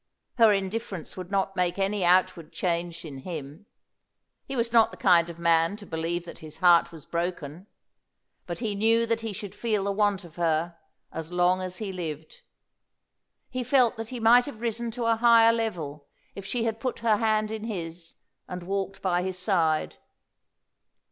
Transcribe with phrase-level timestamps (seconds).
[0.39, 3.67] Her indifference would not make any outward change in him.
[4.47, 7.67] He was not the kind of man to believe that his heart was broken,
[8.47, 10.75] but he knew that he should feel the want of her
[11.11, 12.41] as long as he lived;
[13.51, 17.01] he felt that he might have risen to a higher level if she had put
[17.01, 18.15] her hand in his
[18.47, 19.97] and walked by his side.